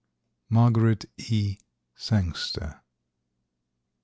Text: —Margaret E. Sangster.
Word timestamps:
—Margaret 0.49 1.05
E. 1.17 1.59
Sangster. 1.95 2.81